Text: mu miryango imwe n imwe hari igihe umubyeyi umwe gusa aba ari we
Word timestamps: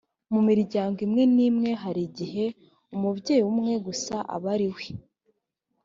mu 0.33 0.41
miryango 0.47 0.97
imwe 1.05 1.23
n 1.35 1.37
imwe 1.47 1.71
hari 1.83 2.01
igihe 2.09 2.45
umubyeyi 2.95 3.43
umwe 3.51 3.73
gusa 3.85 4.15
aba 4.35 4.49
ari 4.55 4.67
we 4.75 4.85